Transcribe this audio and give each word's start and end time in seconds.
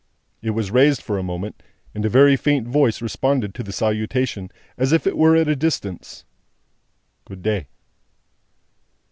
It 0.41 0.49
was 0.57 0.71
raised 0.71 1.03
for 1.03 1.19
a 1.19 1.21
moment, 1.21 1.61
and 1.93 2.03
a 2.03 2.09
very 2.09 2.35
faint 2.35 2.67
voice 2.67 3.03
responded 3.03 3.53
to 3.53 3.61
the 3.61 3.71
salutation, 3.71 4.49
as 4.75 4.91
if 4.91 5.05
it 5.05 5.15
were 5.15 5.35
at 5.35 5.47
a 5.47 5.55
distance: 5.55 6.25
"Good 7.25 7.43
day!" 7.43 7.67